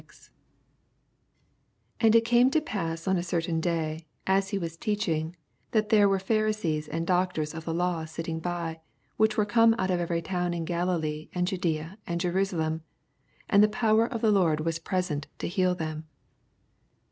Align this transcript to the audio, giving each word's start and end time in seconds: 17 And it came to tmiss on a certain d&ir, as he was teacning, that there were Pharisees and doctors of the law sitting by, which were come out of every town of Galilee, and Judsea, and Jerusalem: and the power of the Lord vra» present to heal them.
17 0.01 0.31
And 1.99 2.15
it 2.15 2.25
came 2.25 2.49
to 2.49 2.59
tmiss 2.59 3.07
on 3.07 3.17
a 3.17 3.21
certain 3.21 3.59
d&ir, 3.61 3.99
as 4.25 4.49
he 4.49 4.57
was 4.57 4.75
teacning, 4.75 5.35
that 5.73 5.89
there 5.89 6.09
were 6.09 6.17
Pharisees 6.17 6.87
and 6.87 7.05
doctors 7.05 7.53
of 7.53 7.65
the 7.65 7.73
law 7.75 8.05
sitting 8.05 8.39
by, 8.39 8.79
which 9.17 9.37
were 9.37 9.45
come 9.45 9.75
out 9.77 9.91
of 9.91 9.99
every 9.99 10.23
town 10.23 10.55
of 10.55 10.65
Galilee, 10.65 11.29
and 11.35 11.47
Judsea, 11.47 11.99
and 12.07 12.19
Jerusalem: 12.19 12.81
and 13.47 13.61
the 13.61 13.67
power 13.67 14.07
of 14.07 14.21
the 14.21 14.31
Lord 14.31 14.57
vra» 14.57 14.83
present 14.83 15.27
to 15.37 15.47
heal 15.47 15.75
them. 15.75 16.07